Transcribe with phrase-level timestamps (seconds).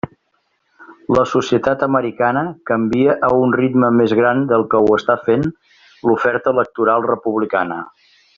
[1.17, 5.47] La societat americana canvia a un ritme més gran del que ho està fent
[6.11, 7.79] l'oferta electoral republicana.